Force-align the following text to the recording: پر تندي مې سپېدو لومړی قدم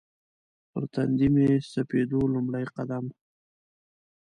پر 0.69 0.83
تندي 0.93 1.27
مې 1.33 1.47
سپېدو 1.71 2.21
لومړی 2.33 2.65
قدم 2.75 3.05